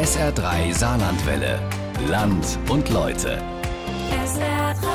[0.00, 1.60] SR3 Saarlandwelle.
[2.08, 3.36] Land und Leute.
[4.10, 4.86] SR3.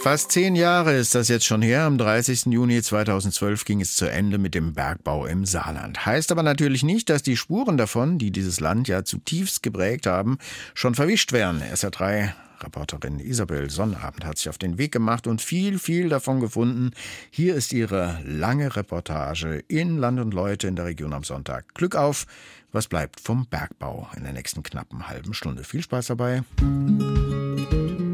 [0.00, 1.82] Fast zehn Jahre ist das jetzt schon her.
[1.84, 2.46] Am 30.
[2.46, 6.04] Juni 2012 ging es zu Ende mit dem Bergbau im Saarland.
[6.04, 10.38] Heißt aber natürlich nicht, dass die Spuren davon, die dieses Land ja zutiefst geprägt haben,
[10.74, 11.62] schon verwischt wären.
[11.62, 12.32] SR3
[12.62, 16.90] Reporterin Isabel Sonnabend hat sich auf den Weg gemacht und viel, viel davon gefunden.
[17.30, 21.74] Hier ist ihre lange Reportage in Land und Leute in der Region am Sonntag.
[21.74, 22.26] Glück auf,
[22.72, 25.62] was bleibt vom Bergbau in der nächsten knappen halben Stunde.
[25.64, 26.42] Viel Spaß dabei.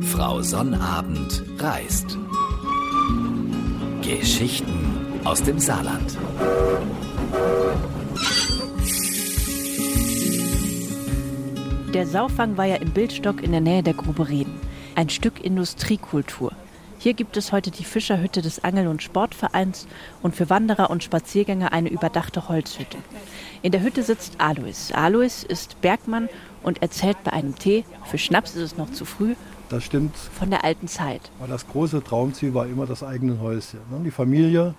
[0.03, 2.19] Frau Sonnabend reist.
[4.03, 6.17] Geschichten aus dem Saarland.
[11.95, 14.61] Der Saufang war ja im Bildstock in der Nähe der Grube Reden.
[14.95, 16.53] Ein Stück Industriekultur.
[17.01, 19.87] Hier gibt es heute die Fischerhütte des Angel- und Sportvereins
[20.21, 22.99] und für Wanderer und Spaziergänger eine überdachte Holzhütte.
[23.63, 24.93] In der Hütte sitzt Alois.
[24.93, 26.29] Alois ist Bergmann
[26.65, 29.37] und erzählt bei einem Tee, für Schnaps ist es noch zu früh,
[29.69, 30.17] Das stimmt.
[30.17, 31.21] von der alten Zeit.
[31.39, 33.79] Aber das große Traumziel war immer das eigene Häuschen.
[33.91, 34.01] Ne?
[34.05, 34.75] Die Familie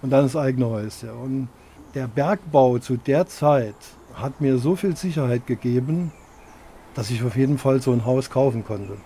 [0.00, 1.10] und dann das eigene Häuschen.
[1.10, 1.48] Und
[1.94, 3.74] der Bergbau zu der Zeit
[4.14, 6.12] hat mir so viel Sicherheit gegeben,
[6.94, 8.96] dass ich auf jeden Fall so ein Haus kaufen konnte.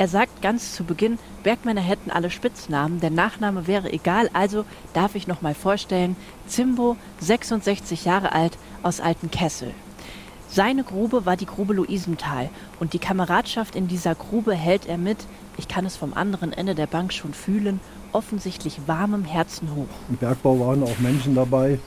[0.00, 5.14] Er sagt ganz zu Beginn, Bergmänner hätten alle Spitznamen, der Nachname wäre egal, also darf
[5.14, 9.74] ich noch mal vorstellen, Zimbo, 66 Jahre alt, aus Altenkessel.
[10.48, 12.48] Seine Grube war die Grube Luisenthal
[12.80, 15.18] und die Kameradschaft in dieser Grube hält er mit,
[15.58, 17.78] ich kann es vom anderen Ende der Bank schon fühlen,
[18.12, 19.94] offensichtlich warmem Herzen hoch.
[20.08, 21.78] Im Bergbau waren auch Menschen dabei,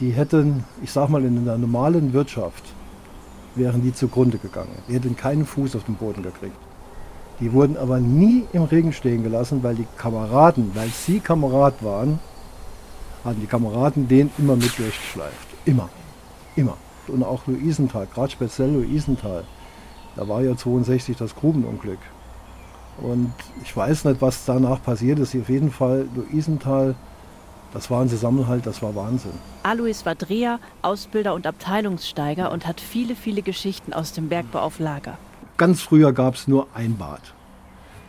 [0.00, 2.64] die hätten, ich sag mal, in der normalen Wirtschaft
[3.54, 4.78] wären die zugrunde gegangen.
[4.88, 6.56] Die hätten keinen Fuß auf den Boden gekriegt.
[7.40, 12.18] Die wurden aber nie im Regen stehen gelassen, weil die Kameraden, weil sie Kamerad waren,
[13.24, 15.48] hatten die Kameraden den immer mit durchgeschleift.
[15.64, 15.88] Immer.
[16.54, 16.76] Immer.
[17.08, 19.44] Und auch Luisenthal, gerade speziell Luisenthal.
[20.16, 21.98] Da war ja 62 das Grubenunglück.
[22.98, 25.36] Und ich weiß nicht, was danach passiert ist.
[25.36, 26.94] Auf jeden Fall Luisenthal,
[27.74, 29.32] das war ein Zusammenhalt, das war Wahnsinn.
[29.62, 34.78] Alois war Dreher, Ausbilder und Abteilungssteiger und hat viele, viele Geschichten aus dem Bergbau auf
[34.78, 35.18] Lager.
[35.56, 37.22] Ganz früher gab es nur ein Bad.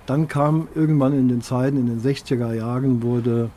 [0.05, 3.49] Dann kam irgendwann in den Zeiten, in den 60er Jahren, wurde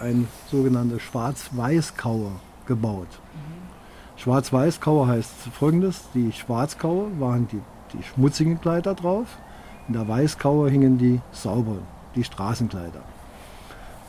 [0.00, 2.32] ein sogenannter Schwarz-Weiß-Kauer
[2.66, 3.06] gebaut.
[4.16, 7.60] Schwarz-Weiß-Kauer heißt folgendes: Die Schwarzkauer waren die,
[7.96, 9.26] die schmutzigen Kleider drauf,
[9.86, 11.82] in der Weißkauer hingen die sauberen,
[12.16, 13.02] die Straßenkleider.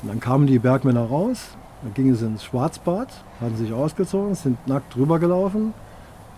[0.02, 1.50] Und dann kamen die Bergmänner raus,
[1.84, 3.10] dann gingen sie ins Schwarzbad,
[3.40, 5.74] hatten sich ausgezogen, sind nackt drüber gelaufen,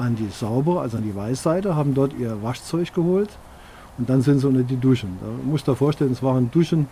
[0.01, 3.29] an die saubere, also an die Weißseite, haben dort ihr Waschzeug geholt
[3.97, 5.17] und dann sind sie unter die Duschen.
[5.21, 6.87] Da musst du dir vorstellen, es waren Duschen,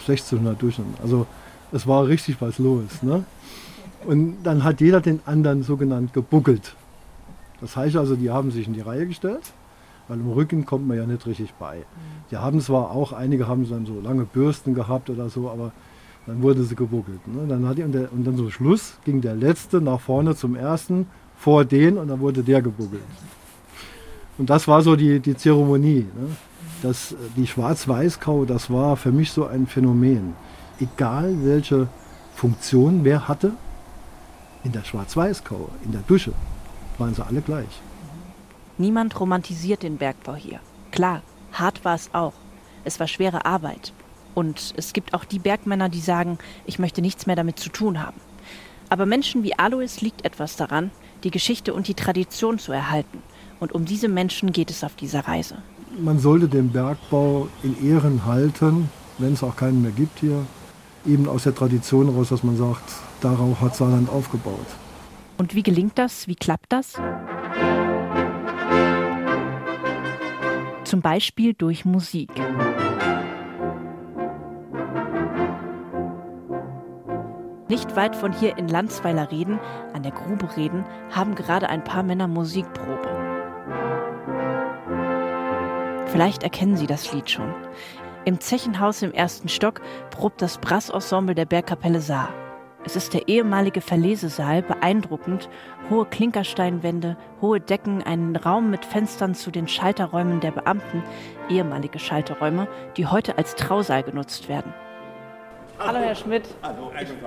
[0.00, 0.84] 1600 Duschen.
[1.02, 1.26] Also
[1.72, 3.02] es war richtig was los.
[3.02, 3.24] Ne?
[4.04, 6.74] Und dann hat jeder den anderen sogenannt gebuckelt.
[7.60, 9.52] Das heißt also, die haben sich in die Reihe gestellt,
[10.08, 11.84] weil im Rücken kommt man ja nicht richtig bei.
[12.30, 15.72] Die haben zwar auch, einige haben dann so lange Bürsten gehabt oder so, aber
[16.26, 17.26] dann wurde sie gebuckelt.
[17.26, 17.46] Ne?
[17.48, 20.56] Dann hat die, und, der, und dann zum Schluss ging der Letzte nach vorne zum
[20.56, 21.06] Ersten,
[21.36, 23.02] vor den und dann wurde der gebuckelt.
[24.38, 26.06] Und das war so die, die Zeremonie.
[26.14, 26.36] Ne?
[26.82, 30.34] Das, die Schwarz-Weiß-Kau, das war für mich so ein Phänomen.
[30.80, 31.88] Egal welche
[32.34, 33.52] Funktion wer hatte,
[34.64, 36.32] in der Schwarz-Weiß-Kau, in der Dusche,
[36.98, 37.80] waren sie alle gleich.
[38.76, 40.58] Niemand romantisiert den Bergbau hier.
[40.90, 42.32] Klar, hart war es auch.
[42.84, 43.92] Es war schwere Arbeit.
[44.34, 48.02] Und es gibt auch die Bergmänner, die sagen, ich möchte nichts mehr damit zu tun
[48.02, 48.20] haben.
[48.88, 50.90] Aber Menschen wie Alois liegt etwas daran,
[51.24, 53.22] die Geschichte und die Tradition zu erhalten.
[53.60, 55.56] Und um diese Menschen geht es auf dieser Reise.
[55.98, 60.44] Man sollte den Bergbau in Ehren halten, wenn es auch keinen mehr gibt hier.
[61.06, 62.82] Eben aus der Tradition raus, dass man sagt,
[63.20, 64.66] darauf hat Saarland aufgebaut.
[65.36, 66.28] Und wie gelingt das?
[66.28, 66.94] Wie klappt das?
[70.84, 72.30] Zum Beispiel durch Musik.
[77.74, 79.58] Nicht weit von hier in Landsweiler Reden,
[79.94, 83.08] an der Grube Reden, haben gerade ein paar Männer Musikprobe.
[86.06, 87.52] Vielleicht erkennen Sie das Lied schon.
[88.24, 89.80] Im Zechenhaus im ersten Stock
[90.12, 92.28] probt das Brassensemble der Bergkapelle Saar.
[92.84, 95.48] Es ist der ehemalige Verlesesaal, beeindruckend,
[95.90, 101.02] hohe Klinkersteinwände, hohe Decken, einen Raum mit Fenstern zu den Schalterräumen der Beamten,
[101.48, 104.72] ehemalige Schalterräume, die heute als Trausaal genutzt werden.
[105.78, 106.44] Hallo Herr Schmidt.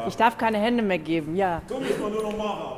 [0.07, 1.61] Ich darf keine Hände mehr geben, ja.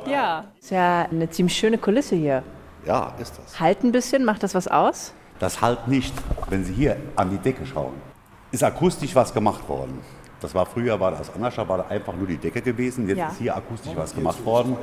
[0.06, 0.44] Ja.
[0.60, 2.42] Ist ja eine ziemlich schöne Kulisse hier.
[2.86, 3.60] Ja, ist das.
[3.60, 5.12] Halt ein bisschen, macht das was aus?
[5.38, 6.14] Das halt nicht,
[6.48, 7.94] wenn Sie hier an die Decke schauen.
[8.52, 10.00] Ist akustisch was gemacht worden.
[10.40, 13.08] Das war früher, war das Anascha, war da einfach nur die Decke gewesen.
[13.08, 13.28] Jetzt ja.
[13.28, 14.76] ist hier akustisch was gemacht worden.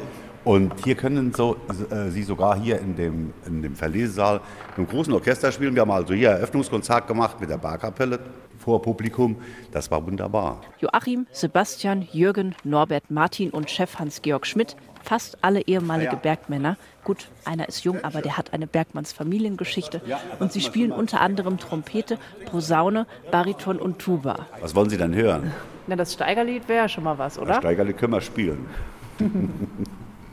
[0.43, 1.57] Und hier können so,
[1.89, 5.75] äh, Sie sogar hier in dem, in dem Verlesesaal mit einem großen Orchester spielen.
[5.75, 8.19] Wir haben also hier Eröffnungskonzert gemacht mit der Barkapelle
[8.67, 9.37] vor Publikum.
[9.71, 10.59] Das war wunderbar.
[10.81, 16.15] Joachim, Sebastian, Jürgen, Norbert, Martin und Chef Hans-Georg Schmidt, fast alle ehemalige ja.
[16.17, 16.75] Bergmänner.
[17.05, 20.01] Gut, einer ist jung, aber der hat eine Bergmanns-Familiengeschichte.
[20.39, 22.19] Und sie spielen unter anderem Trompete,
[22.51, 24.47] Posaune, Bariton und Tuba.
[24.59, 25.53] Was wollen Sie denn hören?
[25.87, 27.47] Na, das Steigerlied wäre schon mal was, oder?
[27.47, 28.65] Das Steigerlied können wir spielen.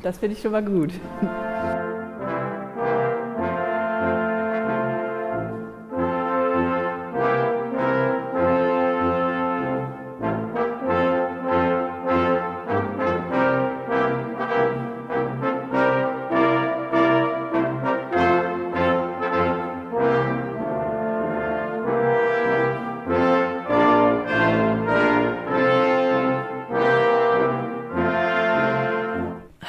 [0.03, 0.91] Das finde ich schon mal gut.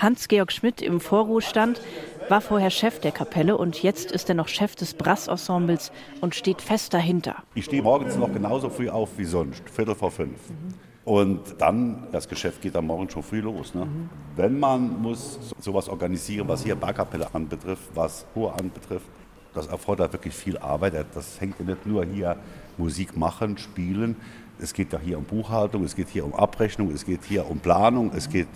[0.01, 1.81] Hans-Georg Schmidt im Vorruhestand
[2.29, 6.61] war vorher Chef der Kapelle und jetzt ist er noch Chef des Brassensembles und steht
[6.61, 7.35] fest dahinter.
[7.53, 10.49] Ich stehe morgens noch genauso früh auf wie sonst, Viertel vor fünf.
[10.49, 10.73] Mhm.
[11.05, 13.75] Und dann, das Geschäft geht am Morgen schon früh los.
[13.75, 13.85] Ne?
[13.85, 14.09] Mhm.
[14.35, 19.05] Wenn man muss sowas organisieren, was hier Barkapelle anbetrifft, was Chor anbetrifft,
[19.53, 21.05] das erfordert wirklich viel Arbeit.
[21.13, 22.35] Das hängt ja nicht nur hier
[22.77, 24.15] Musik machen, spielen.
[24.59, 27.59] Es geht ja hier um Buchhaltung, es geht hier um Abrechnung, es geht hier um
[27.59, 28.47] Planung, es geht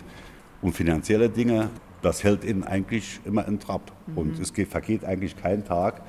[0.61, 1.69] und finanzielle Dinge,
[2.01, 3.91] das hält ihn eigentlich immer in Trab.
[4.07, 4.17] Mhm.
[4.17, 6.01] Und es geht, vergeht eigentlich kein Tag,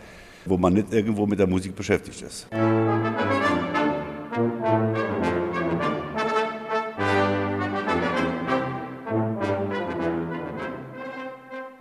[0.45, 2.49] wo man nicht irgendwo mit der Musik beschäftigt ist.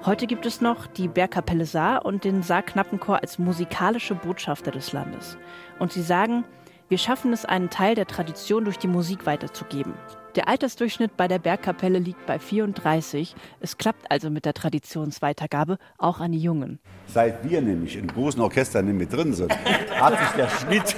[0.06, 5.38] Heute gibt es noch die Bergkapelle Saar und den Saar-Knappenchor als musikalische Botschafter des Landes.
[5.78, 6.46] Und sie sagen,
[6.90, 9.94] wir schaffen es, einen Teil der Tradition durch die Musik weiterzugeben.
[10.36, 13.36] Der Altersdurchschnitt bei der Bergkapelle liegt bei 34.
[13.60, 16.80] Es klappt also mit der Traditionsweitergabe auch an die Jungen.
[17.08, 19.52] Seit wir nämlich in großen Orchestern mit drin sind,
[20.00, 20.96] hat sich der Schnitt,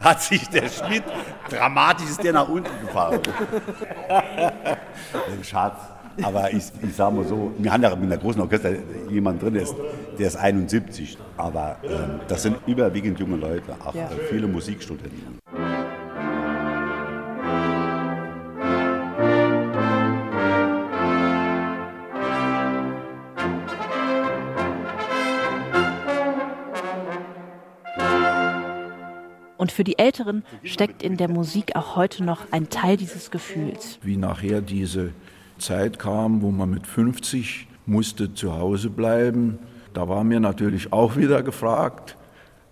[0.00, 1.04] hat sich der Schnitt
[1.48, 3.20] dramatisch ist der nach unten gefahren.
[5.42, 5.93] Schatz.
[6.22, 8.70] Aber ich, ich sage mal so, wir haben ja mit einer großen Orchester
[9.10, 9.74] jemand drin, der ist,
[10.18, 11.18] der ist 71.
[11.36, 14.08] Aber ähm, das sind überwiegend junge Leute, auch ja.
[14.28, 15.40] viele Musikstudenten.
[29.56, 33.98] Und für die Älteren steckt in der Musik auch heute noch ein Teil dieses Gefühls.
[34.02, 35.14] Wie nachher diese
[35.58, 39.58] Zeit kam, wo man mit 50 musste zu Hause bleiben,
[39.92, 42.16] da war mir natürlich auch wieder gefragt,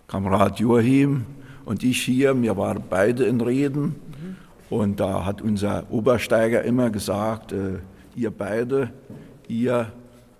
[0.07, 1.25] Kamerad Joachim
[1.65, 3.95] und ich hier, wir waren beide in Reden.
[4.69, 7.79] Und da hat unser Obersteiger immer gesagt, äh,
[8.15, 8.89] ihr beide,
[9.47, 9.91] ihr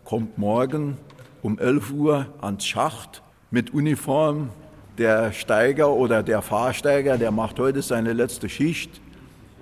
[0.04, 0.98] kommt morgen
[1.42, 4.50] um 11 Uhr ans Schacht mit Uniform,
[4.98, 9.00] der Steiger oder der Fahrsteiger, der macht heute seine letzte Schicht.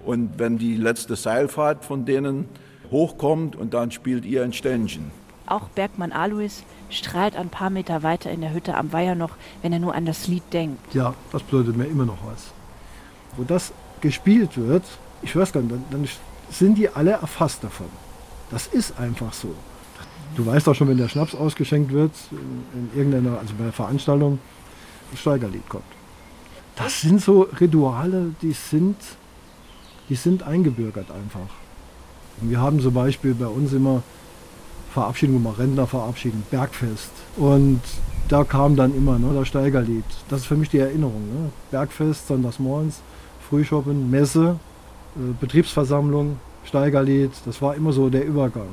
[0.05, 2.45] Und wenn die letzte Seilfahrt von denen
[2.91, 5.11] hochkommt und dann spielt ihr ein Ständchen.
[5.47, 9.73] Auch Bergmann Alois strahlt ein paar Meter weiter in der Hütte am Weiher noch, wenn
[9.73, 10.93] er nur an das Lied denkt.
[10.93, 12.51] Ja, das bedeutet mir immer noch was.
[13.35, 14.83] Wo das gespielt wird,
[15.21, 16.07] ich weiß gar nicht, dann, dann
[16.49, 17.87] sind die alle erfasst davon.
[18.49, 19.55] Das ist einfach so.
[20.35, 23.73] Du weißt auch schon, wenn der Schnaps ausgeschenkt wird, in, in irgendeiner, also bei der
[23.73, 24.39] Veranstaltung,
[25.15, 25.83] Steigerlied kommt.
[26.75, 28.95] Das sind so Rituale, die sind,
[30.07, 31.49] die sind eingebürgert einfach.
[32.41, 34.01] Und wir haben zum Beispiel bei uns immer
[34.93, 37.11] Verabschiedung, mal Rentner verabschieden, Bergfest.
[37.37, 37.81] Und
[38.27, 40.03] da kam dann immer ne, das Steigerlied.
[40.29, 41.21] Das ist für mich die Erinnerung.
[41.33, 41.49] Ne?
[41.69, 43.01] Bergfest, Sonntagsmorgens,
[43.49, 44.57] Frühschoppen, Messe,
[45.15, 47.31] äh, Betriebsversammlung, Steigerlied.
[47.45, 48.69] Das war immer so der Übergang.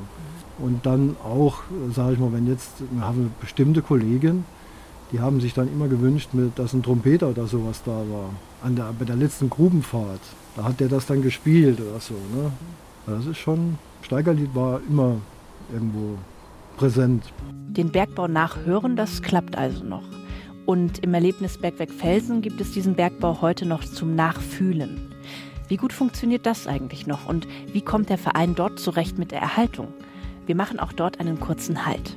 [0.57, 4.45] Und dann auch, äh, sage ich mal, wenn jetzt, wir haben bestimmte Kollegen,
[5.11, 8.29] die haben sich dann immer gewünscht, dass ein Trompeter oder sowas da war.
[8.61, 10.19] An der, bei der letzten Grubenfahrt,
[10.55, 12.13] da hat der das dann gespielt oder so.
[12.13, 12.51] Ne?
[13.09, 15.15] Das ist schon, Steigerlied war immer
[15.73, 16.17] irgendwo
[16.77, 17.23] präsent.
[17.51, 20.03] Den Bergbau nachhören, das klappt also noch.
[20.67, 25.11] Und im Erlebnisbergwerk Felsen gibt es diesen Bergbau heute noch zum Nachfühlen.
[25.67, 29.41] Wie gut funktioniert das eigentlich noch und wie kommt der Verein dort zurecht mit der
[29.41, 29.87] Erhaltung?
[30.45, 32.15] Wir machen auch dort einen kurzen Halt.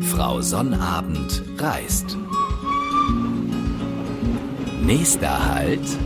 [0.00, 2.16] Frau Sonnabend reist.
[4.82, 5.98] Nächster Halt.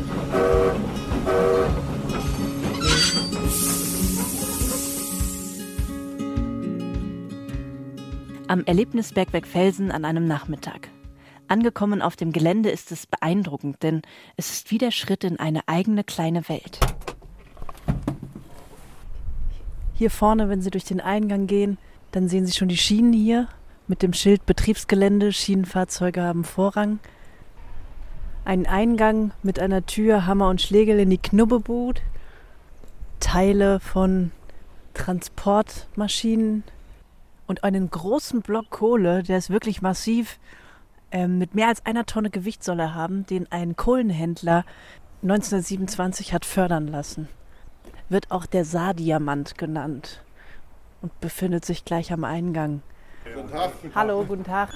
[8.49, 10.89] Am Erlebnisbergwerk Felsen an einem Nachmittag.
[11.49, 14.01] Angekommen auf dem Gelände ist es beeindruckend, denn
[14.39, 16.81] es ist wie der Schritt in eine eigene kleine Welt.
[19.93, 21.77] Hier vorne, wenn Sie durch den Eingang gehen,
[22.11, 23.49] dann sehen Sie schon die Schienen hier
[23.87, 27.01] mit dem Schild Betriebsgelände, Schienenfahrzeuge haben Vorrang.
[28.47, 32.01] Ein Eingang mit einer Tür, Hammer und Schlegel in die Knubbebut.
[33.21, 34.31] Teile von
[34.95, 36.65] Transportmaschinen
[37.49, 40.39] und einen großen Block Kohle, der ist wirklich massiv,
[41.11, 44.65] ähm, mit mehr als einer Tonne Gewicht soll er haben, den ein Kohlenhändler
[45.23, 47.29] 1927 hat fördern lassen.
[48.09, 50.23] Wird auch der Saardiamant genannt
[51.01, 52.83] und befindet sich gleich am Eingang.
[53.35, 53.73] Guten Tag.
[53.95, 54.71] Hallo, guten Tag.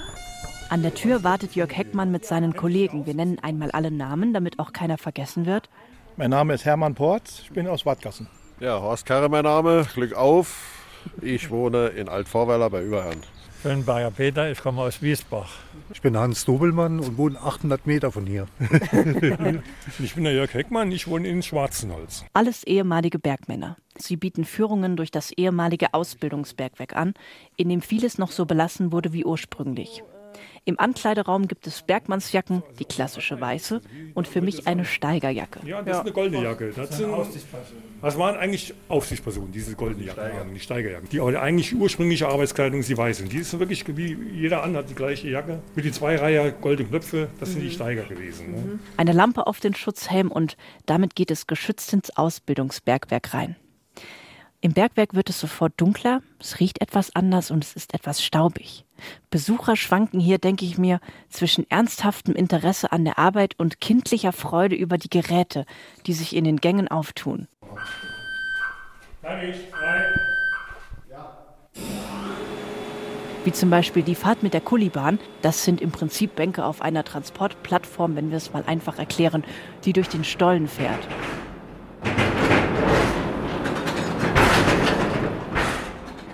[0.69, 3.05] An der Tür wartet Jörg Heckmann mit seinen Kollegen.
[3.05, 5.69] Wir nennen einmal alle Namen, damit auch keiner vergessen wird.
[6.17, 8.27] Mein Name ist Hermann Porz, ich bin aus Wattgassen.
[8.59, 10.82] Ja, Horst Karre mein Name, Glück auf.
[11.21, 13.21] Ich wohne in Altvorweiler bei Überherrn.
[13.63, 15.49] Schönberger Peter, ich komme aus Wiesbach.
[15.93, 18.47] Ich bin Hans Dobelmann und wohne 800 Meter von hier.
[20.03, 22.25] ich bin der Jörg Heckmann, ich wohne in Schwarzenholz.
[22.33, 23.77] Alles ehemalige Bergmänner.
[23.97, 27.13] Sie bieten Führungen durch das ehemalige Ausbildungsbergwerk an,
[27.55, 30.03] in dem vieles noch so belassen wurde wie ursprünglich.
[30.65, 33.81] Im Ankleideraum gibt es Bergmannsjacken, die klassische weiße,
[34.13, 35.59] und für mich eine Steigerjacke.
[35.65, 36.71] Ja, das ist eine goldene Jacke.
[36.73, 37.11] Das, sind,
[38.01, 41.09] das waren eigentlich Aufsichtspersonen, diese goldene Jacke, die Steigerjacken.
[41.09, 43.25] Die eigentlich ursprüngliche Arbeitskleidung ist die weiße.
[43.25, 45.59] Die ist wirklich wie jeder an, hat die gleiche Jacke.
[45.75, 47.71] Mit die zwei Reihe goldene Knöpfe, das sind die mhm.
[47.71, 48.51] Steiger gewesen.
[48.51, 48.79] Ne?
[48.95, 50.55] Eine Lampe auf den Schutzhelm und
[50.85, 53.57] damit geht es geschützt ins Ausbildungsbergwerk rein.
[54.63, 58.85] Im Bergwerk wird es sofort dunkler, es riecht etwas anders und es ist etwas staubig.
[59.29, 64.77] Besucher schwanken hier, denke ich mir, zwischen ernsthaftem Interesse an der Arbeit und kindlicher Freude
[64.77, 65.65] über die Geräte,
[66.05, 67.49] die sich in den Gängen auftun.
[73.43, 77.03] Wie zum Beispiel die Fahrt mit der Kullibahn, das sind im Prinzip Bänke auf einer
[77.03, 79.43] Transportplattform, wenn wir es mal einfach erklären,
[79.83, 81.05] die durch den Stollen fährt.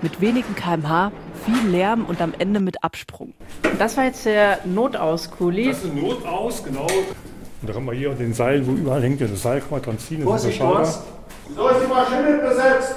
[0.01, 1.11] Mit wenigen kmh,
[1.45, 3.33] viel Lärm und am Ende mit Absprung.
[3.77, 5.67] Das war jetzt der Notaus-Kuli.
[5.67, 6.87] Das ist ein Notaus, genau.
[7.61, 9.99] Und da haben wir hier den Seil, wo überall hängt das Seil, kann man dran
[9.99, 10.23] ziehen.
[10.23, 11.03] Vorsicht, Horst.
[11.55, 12.95] So ist die Maschine besetzt.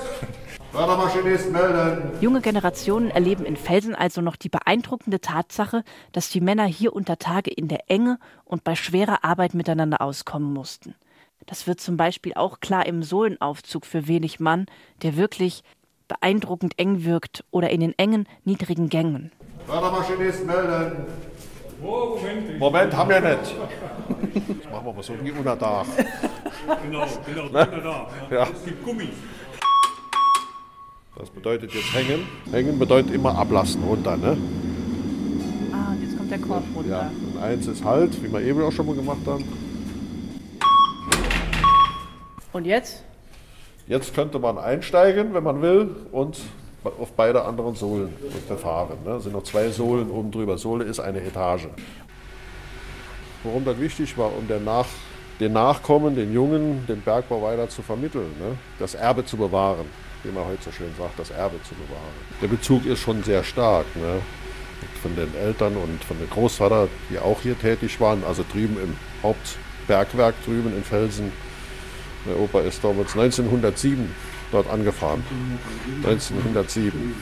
[0.73, 2.13] Fördermaschinist melden.
[2.23, 7.19] Junge Generationen erleben in Felsen also noch die beeindruckende Tatsache, dass die Männer hier unter
[7.19, 10.95] Tage in der Enge und bei schwerer Arbeit miteinander auskommen mussten.
[11.45, 14.65] Das wird zum Beispiel auch klar im Sohlenaufzug für wenig Mann,
[15.03, 15.63] der wirklich
[16.13, 19.33] beeindruckend eng wirkt oder in den engen, niedrigen Gängen.
[19.67, 21.07] Fördermaschinist melden.
[21.81, 23.55] Moment, Moment, haben wir nicht.
[24.63, 25.87] Das machen wir mal so wie unter Dach.
[26.83, 27.49] Genau, genau, ne?
[27.49, 28.07] unter Dach.
[28.31, 28.43] Ja.
[28.43, 29.09] Es gibt Gummi.
[31.17, 32.27] Das bedeutet jetzt hängen.
[32.51, 34.17] Hängen bedeutet immer ablassen runter.
[34.17, 34.37] Ne?
[35.73, 36.91] Ah, jetzt kommt der Korb runter.
[36.91, 39.45] Ja, und eins ist halt, wie wir eben auch schon mal gemacht haben.
[42.53, 43.03] Und jetzt?
[43.93, 46.39] Jetzt könnte man einsteigen, wenn man will, und
[46.83, 48.17] auf beide anderen Sohlen
[48.49, 48.97] befahren.
[49.05, 49.17] Ne?
[49.17, 50.57] Es sind noch zwei Sohlen oben drüber.
[50.57, 51.69] Sohle ist eine Etage.
[53.45, 54.87] Warum das wichtig war, um den, Nach
[55.41, 58.57] den Nachkommen, den Jungen, den Bergbau weiter zu vermitteln, ne?
[58.79, 59.85] das Erbe zu bewahren,
[60.23, 62.15] wie man heute so schön sagt, das Erbe zu bewahren.
[62.41, 63.85] Der Bezug ist schon sehr stark.
[63.95, 64.23] Ne?
[65.03, 68.97] Von den Eltern und von den Großvater, die auch hier tätig waren, also drüben im
[69.23, 71.31] Hauptbergwerk drüben in Felsen,
[72.27, 74.15] der Opa ist damals 1907
[74.53, 75.25] dort angefahren.
[76.05, 77.15] 1907.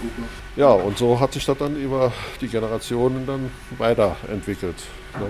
[0.57, 4.77] Ja, und so hat sich das dann über die Generationen dann weiterentwickelt.
[5.19, 5.27] Ne?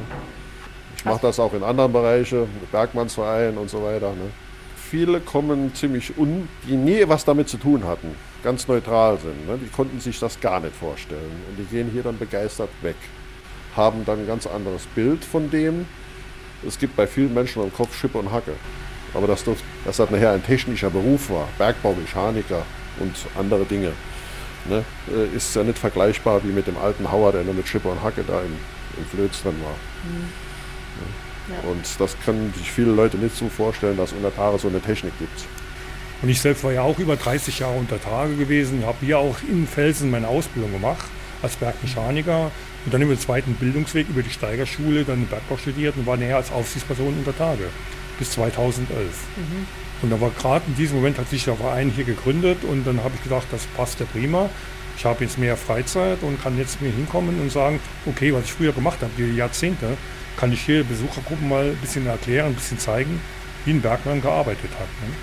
[0.97, 4.11] Ich mache das auch in anderen Bereichen, Bergmannsverein und so weiter.
[4.11, 4.31] Ne?
[4.77, 9.47] Viele kommen ziemlich un, die nie was damit zu tun hatten, ganz neutral sind.
[9.47, 9.59] Ne?
[9.59, 11.31] Die konnten sich das gar nicht vorstellen.
[11.49, 12.97] Und die gehen hier dann begeistert weg,
[13.77, 15.87] haben dann ein ganz anderes Bild von dem.
[16.67, 18.53] Es gibt bei vielen Menschen im Kopf Schippe und Hacke.
[19.15, 22.63] Aber dass, das, das nachher ein technischer Beruf war, Bergbaumechaniker
[23.01, 23.93] und andere Dinge,
[24.69, 27.91] ne, äh, ist ja nicht vergleichbar wie mit dem alten Hauer, der nur mit Schipper
[27.91, 28.57] und Hacke da im,
[28.99, 29.75] im Flöz drin war.
[30.05, 30.51] Mhm.
[31.51, 31.71] Ja.
[31.71, 35.19] Und das können sich viele Leute nicht so vorstellen, dass unter Tage so eine Technik
[35.19, 35.47] gibt.
[36.23, 39.37] Und ich selbst war ja auch über 30 Jahre unter Tage gewesen, habe hier auch
[39.49, 41.07] in Felsen meine Ausbildung gemacht
[41.43, 42.51] als Bergmechaniker
[42.85, 46.53] und dann im zweiten Bildungsweg über die Steigerschule dann Bergbau studiert und war näher als
[46.53, 47.65] Aufsichtsperson unter Tage
[48.21, 48.87] bis 2011.
[49.37, 49.67] Mhm.
[50.03, 53.03] Und da war gerade in diesem Moment hat sich der Verein hier gegründet und dann
[53.03, 54.49] habe ich gedacht, das passt ja prima.
[54.97, 58.53] Ich habe jetzt mehr Freizeit und kann jetzt mir hinkommen und sagen, okay, was ich
[58.53, 59.97] früher gemacht habe, die Jahrzehnte,
[60.37, 63.21] kann ich hier Besuchergruppen mal ein bisschen erklären, ein bisschen zeigen,
[63.65, 64.89] wie ein Bergmann gearbeitet hat.
[65.07, 65.15] Ne?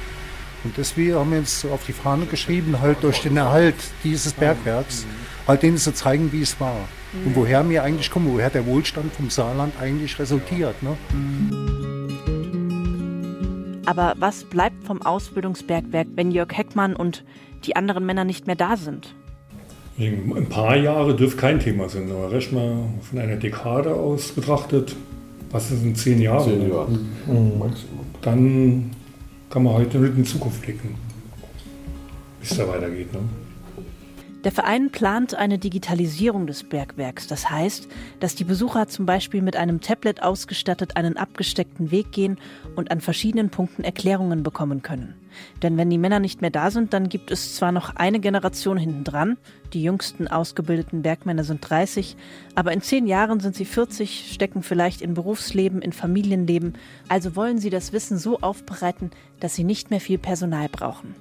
[0.63, 5.05] Und deswegen haben wir uns auf die Fahne geschrieben, halt durch den Erhalt dieses Bergwerks
[5.47, 6.87] halt denen zu zeigen, wie es war.
[7.25, 10.83] Und woher wir eigentlich kommen, woher der Wohlstand vom Saarland eigentlich resultiert.
[10.83, 10.97] Ne?
[13.87, 17.23] Aber was bleibt vom Ausbildungsbergwerk, wenn Jörg Heckmann und
[17.63, 19.15] die anderen Männer nicht mehr da sind?
[19.97, 24.93] Ein paar Jahre dürfte kein Thema sein, aber recht mal von einer Dekade aus betrachtet,
[25.51, 26.49] was sind zehn Jahre?
[26.49, 26.89] Zehn Jahre.
[27.27, 27.61] Mhm.
[28.21, 28.91] Dann
[29.49, 30.95] kann man heute nicht in die Zukunft blicken,
[32.41, 33.13] wie es da weitergeht.
[33.13, 33.19] Ne?
[34.47, 37.27] Der Verein plant eine Digitalisierung des Bergwerks.
[37.27, 37.89] Das heißt,
[38.21, 42.37] dass die Besucher zum Beispiel mit einem Tablet ausgestattet einen abgesteckten Weg gehen
[42.77, 45.15] und an verschiedenen Punkten Erklärungen bekommen können.
[45.63, 48.77] Denn wenn die Männer nicht mehr da sind, dann gibt es zwar noch eine Generation
[48.77, 49.35] hinten dran,
[49.73, 52.15] die jüngsten ausgebildeten Bergmänner sind 30,
[52.55, 56.75] aber in zehn Jahren sind sie 40, stecken vielleicht in Berufsleben, in Familienleben,
[57.09, 59.11] also wollen sie das Wissen so aufbereiten,
[59.41, 61.15] dass sie nicht mehr viel Personal brauchen.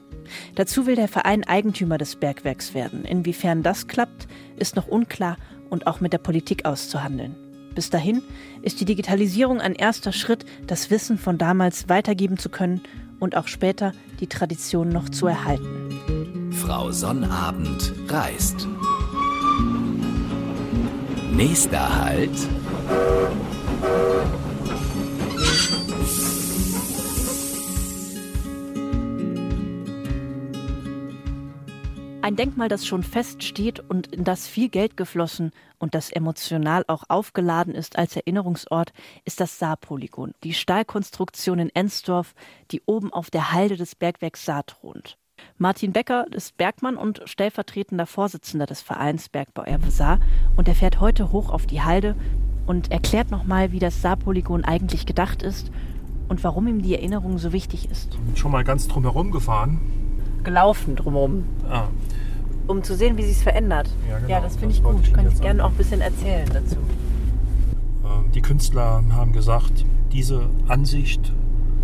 [0.54, 3.04] Dazu will der Verein Eigentümer des Bergwerks werden.
[3.04, 5.36] Inwiefern das klappt, ist noch unklar
[5.70, 7.34] und auch mit der Politik auszuhandeln.
[7.74, 8.22] Bis dahin
[8.62, 12.80] ist die Digitalisierung ein erster Schritt, das Wissen von damals weitergeben zu können
[13.20, 16.52] und auch später die Tradition noch zu erhalten.
[16.52, 18.66] Frau Sonnabend reist.
[21.32, 22.30] Nächster Halt.
[32.26, 37.04] Ein Denkmal, das schon feststeht und in das viel Geld geflossen und das emotional auch
[37.06, 38.92] aufgeladen ist als Erinnerungsort,
[39.24, 42.34] ist das Saarpolygon, die Stahlkonstruktion in Ensdorf,
[42.72, 45.18] die oben auf der Halde des Bergwerks Saar thront.
[45.56, 50.18] Martin Becker ist Bergmann und stellvertretender Vorsitzender des Vereins Bergbau Erbe Saar
[50.56, 52.16] und er fährt heute hoch auf die Halde
[52.66, 55.70] und erklärt nochmal, wie das Saarpolygon eigentlich gedacht ist
[56.26, 58.18] und warum ihm die Erinnerung so wichtig ist.
[58.34, 59.80] Schon mal ganz drumherum gefahren.
[60.42, 61.44] Gelaufen drumherum.
[61.68, 61.88] Ah,
[62.66, 63.88] um zu sehen, wie sich es verändert.
[64.08, 64.30] Ja, genau.
[64.30, 65.00] ja, das finde ich gut.
[65.02, 66.76] ich Kann ich gerne auch ein bisschen erzählen dazu.
[68.04, 71.32] Ähm, Die Künstler haben gesagt, diese Ansicht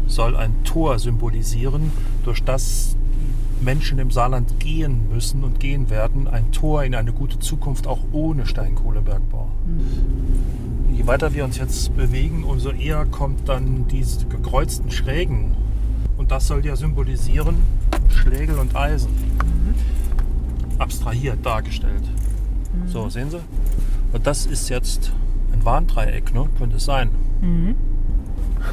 [0.07, 1.93] soll ein Tor symbolisieren,
[2.25, 2.97] durch das
[3.61, 6.27] Menschen im Saarland gehen müssen und gehen werden.
[6.27, 9.49] Ein Tor in eine gute Zukunft auch ohne Steinkohlebergbau.
[10.93, 15.55] Je weiter wir uns jetzt bewegen, umso eher kommt dann diese gekreuzten Schrägen.
[16.17, 17.57] Und das soll ja symbolisieren
[18.09, 19.11] Schlägel und Eisen.
[20.83, 22.03] Abstrahiert dargestellt.
[22.87, 23.41] So, sehen Sie?
[24.13, 25.13] Und das ist jetzt
[25.53, 26.49] ein Warndreieck, ne?
[26.59, 27.11] könnte es sein.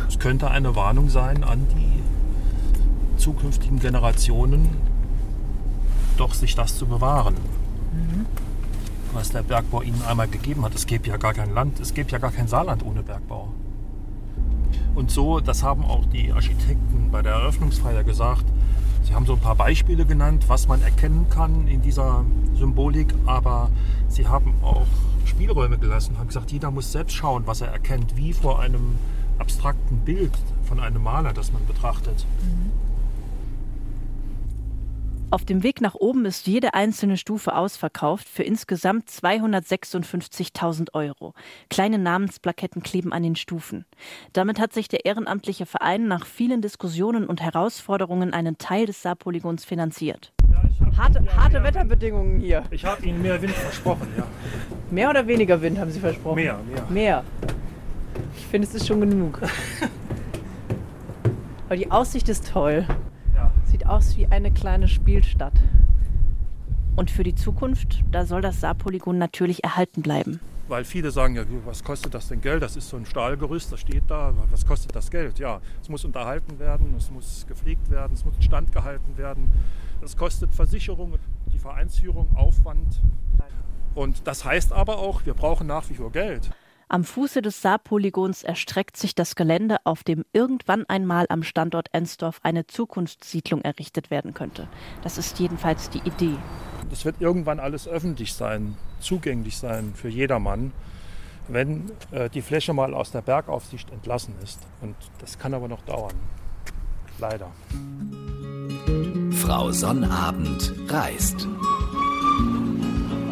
[0.08, 4.69] Es könnte eine Warnung sein an die zukünftigen Generationen,
[6.17, 7.36] doch sich das zu bewahren.
[9.13, 10.76] Was der Bergbau ihnen einmal gegeben hat.
[10.76, 13.50] Es gäbe ja gar kein Land, es gäbe ja gar kein Saarland ohne Bergbau.
[14.95, 18.45] Und so, das haben auch die Architekten bei der Eröffnungsfeier gesagt.
[19.10, 23.72] Sie haben so ein paar Beispiele genannt, was man erkennen kann in dieser Symbolik, aber
[24.08, 24.86] sie haben auch
[25.26, 29.00] Spielräume gelassen, haben gesagt, jeder muss selbst schauen, was er erkennt, wie vor einem
[29.39, 30.32] abstrakten Bild
[30.63, 32.28] von einem Maler, das man betrachtet.
[35.32, 41.36] Auf dem Weg nach oben ist jede einzelne Stufe ausverkauft für insgesamt 256.000 Euro.
[41.70, 43.86] Kleine Namensplaketten kleben an den Stufen.
[44.34, 49.65] Damit hat sich der ehrenamtliche Verein nach vielen Diskussionen und Herausforderungen einen Teil des Saarpolygons
[49.65, 50.34] finanziert.
[50.98, 52.63] Harte, harte Wetterbedingungen hier.
[52.72, 54.26] Ich habe Ihnen mehr Wind versprochen, ja.
[54.89, 56.38] Mehr oder weniger Wind haben Sie versprochen?
[56.38, 56.86] Mehr, mehr.
[56.89, 57.24] Mehr.
[58.36, 59.39] Ich finde, es ist schon genug.
[61.68, 62.88] Aber die Aussicht ist toll.
[63.89, 65.54] Aus wie eine kleine Spielstadt.
[66.95, 70.39] Und für die Zukunft, da soll das Saarpolygon natürlich erhalten bleiben.
[70.67, 72.62] Weil viele sagen ja, was kostet das denn Geld?
[72.62, 74.32] Das ist so ein Stahlgerüst, das steht da.
[74.52, 75.39] Was kostet das Geld?
[75.39, 79.49] Ja, es muss unterhalten werden, es muss gepflegt werden, es muss instand gehalten werden.
[80.02, 81.15] Das kostet Versicherung,
[81.52, 83.02] die Vereinsführung, Aufwand.
[83.95, 86.52] Und das heißt aber auch, wir brauchen nach wie vor Geld.
[86.91, 92.39] Am Fuße des Saarpolygons erstreckt sich das Gelände, auf dem irgendwann einmal am Standort Ensdorf
[92.41, 94.67] eine Zukunftssiedlung errichtet werden könnte.
[95.04, 96.36] Das ist jedenfalls die Idee.
[96.89, 100.71] Das wird irgendwann alles öffentlich sein, zugänglich sein für jedermann,
[101.47, 104.60] wenn äh, die Fläche mal aus der Bergaufsicht entlassen ist.
[104.82, 106.15] Und das kann aber noch dauern.
[107.19, 107.52] Leider.
[109.34, 111.47] Frau Sonnabend reist.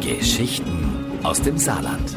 [0.00, 2.16] Geschichten aus dem Saarland.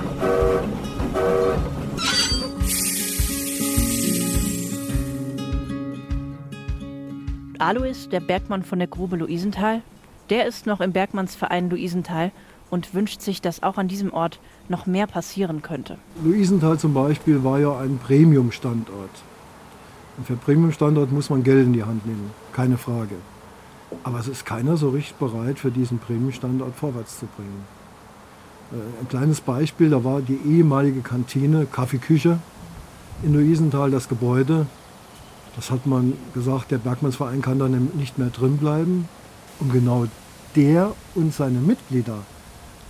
[7.61, 9.83] Alois, der Bergmann von der Grube Luisenthal,
[10.31, 12.31] der ist noch im Bergmannsverein Luisenthal
[12.71, 15.97] und wünscht sich, dass auch an diesem Ort noch mehr passieren könnte.
[16.23, 19.11] Luisenthal zum Beispiel war ja ein Premium-Standort.
[20.17, 23.15] Und für Premium-Standort muss man Geld in die Hand nehmen, keine Frage.
[24.03, 27.63] Aber es ist keiner so richtig bereit, für diesen Premium-Standort vorwärts zu bringen.
[28.71, 32.39] Ein kleines Beispiel, da war die ehemalige Kantine, Kaffeeküche
[33.21, 34.65] in Luisenthal, das Gebäude.
[35.57, 39.09] Das hat man gesagt, der Bergmannsverein kann da nicht mehr drin bleiben.
[39.59, 40.05] Und genau
[40.55, 42.19] der und seine Mitglieder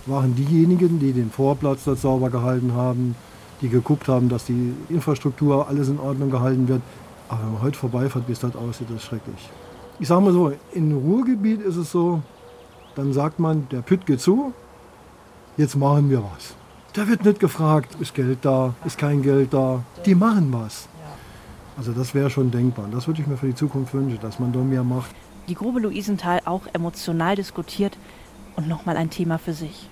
[0.06, 3.16] waren diejenigen, die den Vorplatz dort sauber gehalten haben,
[3.60, 6.82] die geguckt haben, dass die Infrastruktur alles in Ordnung gehalten wird.
[7.28, 9.50] Aber wenn man heute vorbeifährt, wie es dort aussieht, das ist schrecklich.
[9.98, 12.22] Ich sage mal so, im Ruhrgebiet ist es so,
[12.94, 14.52] dann sagt man, der Pütt geht zu,
[15.56, 16.54] jetzt machen wir was.
[16.94, 19.82] Da wird nicht gefragt, ist Geld da, ist kein Geld da.
[20.04, 20.88] Die machen was.
[21.76, 22.86] Also das wäre schon denkbar.
[22.92, 25.14] Das würde ich mir für die Zukunft wünschen, dass man da mehr macht.
[25.48, 27.96] Die Grube Luisenthal auch emotional diskutiert
[28.56, 29.88] und nochmal ein Thema für sich.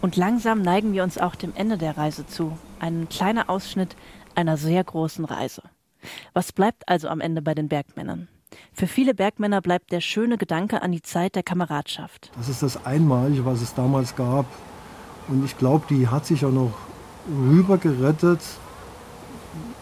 [0.00, 2.56] Und langsam neigen wir uns auch dem Ende der Reise zu.
[2.78, 3.96] Ein kleiner Ausschnitt
[4.34, 5.62] einer sehr großen Reise.
[6.32, 8.28] Was bleibt also am Ende bei den Bergmännern?
[8.72, 12.30] Für viele Bergmänner bleibt der schöne Gedanke an die Zeit der Kameradschaft.
[12.36, 14.46] Das ist das Einmalige, was es damals gab.
[15.28, 16.72] Und ich glaube, die hat sich auch noch
[17.28, 18.40] rübergerettet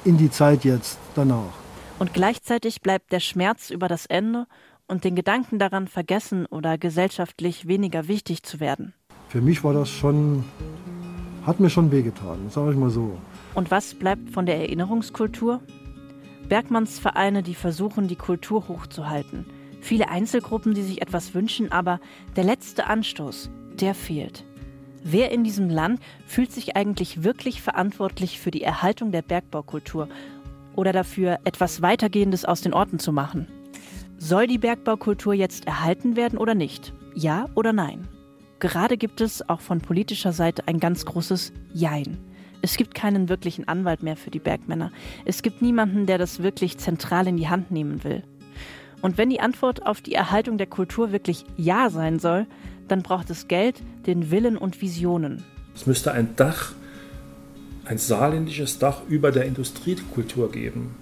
[0.04, 1.52] in die Zeit jetzt danach.
[1.98, 4.46] Und gleichzeitig bleibt der Schmerz über das Ende
[4.86, 8.94] und den Gedanken daran vergessen oder gesellschaftlich weniger wichtig zu werden.
[9.28, 10.44] Für mich war das schon,
[11.44, 13.18] hat mir schon wehgetan, sage ich mal so.
[13.54, 15.60] Und was bleibt von der Erinnerungskultur?
[16.48, 19.44] Bergmannsvereine, die versuchen, die Kultur hochzuhalten.
[19.80, 22.00] Viele Einzelgruppen, die sich etwas wünschen, aber
[22.36, 24.44] der letzte Anstoß, der fehlt.
[25.10, 30.06] Wer in diesem Land fühlt sich eigentlich wirklich verantwortlich für die Erhaltung der Bergbaukultur
[30.76, 33.48] oder dafür, etwas Weitergehendes aus den Orten zu machen?
[34.18, 36.92] Soll die Bergbaukultur jetzt erhalten werden oder nicht?
[37.14, 38.06] Ja oder nein?
[38.58, 42.18] Gerade gibt es auch von politischer Seite ein ganz großes Jein.
[42.60, 44.92] Es gibt keinen wirklichen Anwalt mehr für die Bergmänner.
[45.24, 48.24] Es gibt niemanden, der das wirklich zentral in die Hand nehmen will.
[49.00, 52.46] Und wenn die Antwort auf die Erhaltung der Kultur wirklich Ja sein soll,
[52.88, 55.44] dann braucht es Geld, den Willen und Visionen.
[55.74, 56.72] Es müsste ein Dach,
[57.84, 60.96] ein saarländisches Dach über der Industriekultur geben,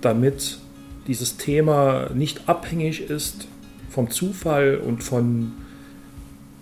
[0.00, 0.58] damit
[1.06, 3.48] dieses Thema nicht abhängig ist
[3.88, 5.52] vom Zufall und von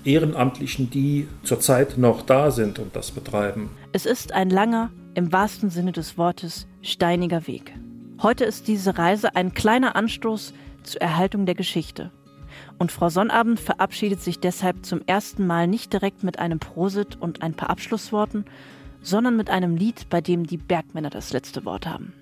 [0.05, 3.71] Ehrenamtlichen, die zurzeit noch da sind und das betreiben.
[3.93, 7.75] Es ist ein langer, im wahrsten Sinne des Wortes, steiniger Weg.
[8.23, 12.11] Heute ist diese Reise ein kleiner Anstoß zur Erhaltung der Geschichte.
[12.79, 17.43] Und Frau Sonnabend verabschiedet sich deshalb zum ersten Mal nicht direkt mit einem Prosit und
[17.43, 18.45] ein paar Abschlussworten,
[19.03, 22.13] sondern mit einem Lied, bei dem die Bergmänner das letzte Wort haben.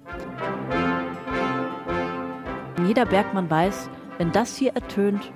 [2.86, 5.30] Jeder Bergmann weiß, wenn das hier ertönt,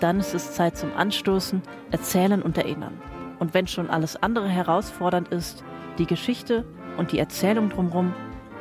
[0.00, 3.00] dann ist es Zeit zum Anstoßen, Erzählen und Erinnern.
[3.38, 5.62] Und wenn schon alles andere herausfordernd ist,
[5.98, 6.64] die Geschichte
[6.96, 8.12] und die Erzählung drumherum,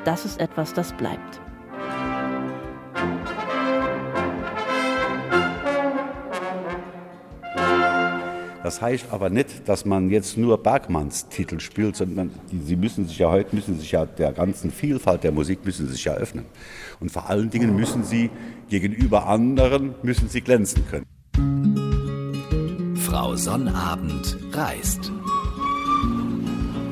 [0.04, 1.41] das ist etwas, das bleibt.
[8.63, 13.19] Das heißt aber nicht, dass man jetzt nur Bergmannstitel spielt, sondern die, sie müssen sich
[13.19, 16.45] ja heute müssen sich ja der ganzen Vielfalt der Musik müssen sich ja öffnen.
[17.02, 18.30] Und vor allen Dingen müssen sie
[18.69, 21.06] gegenüber anderen müssen sie glänzen können.
[22.95, 25.12] Frau Sonnabend reist.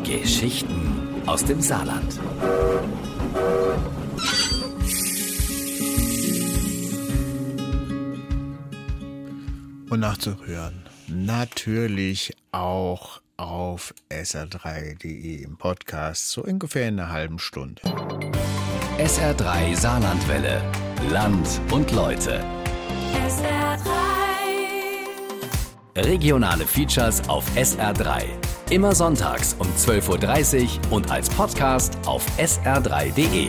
[0.04, 2.20] Geschichten aus dem Saarland.
[9.90, 17.82] Und nachzuhören natürlich auch auf sr3.de im Podcast, so ungefähr in einer halben Stunde.
[18.98, 20.62] SR3 Saarlandwelle.
[21.10, 22.44] Land und Leute.
[23.28, 23.90] SR3.
[25.96, 28.26] Regionale Features auf SR3.
[28.70, 33.48] Immer sonntags um 12.30 Uhr und als Podcast auf sr3.de.